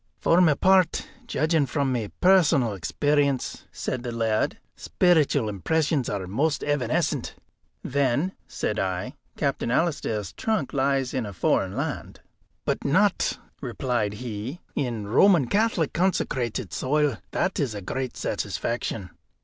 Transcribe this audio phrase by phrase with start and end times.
[0.19, 6.63] "For my part, judging from my personal experience," said the laird, "speeritual impressions are most
[6.63, 7.35] evanescent."
[7.83, 12.19] "Then," said I, "Captain Alister's trunk lies in a foreign land."
[12.65, 17.17] "But not," replied he, "in Roman Catholic consecrated soil.
[17.29, 19.11] That is a great satisfaction."